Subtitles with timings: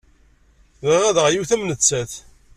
[0.83, 2.13] Bɣiɣ ad aɣeɣ yiwet am nettat.